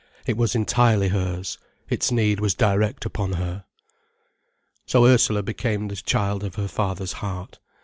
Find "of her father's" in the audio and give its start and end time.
6.43-7.13